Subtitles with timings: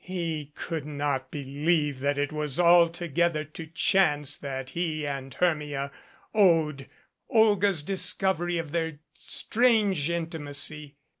[0.03, 5.91] He could not believe that it was altogether to chance that he and Hermia
[6.33, 6.89] owed
[7.29, 10.95] Olga's discovery of 255 MADCAP their strange intimacy.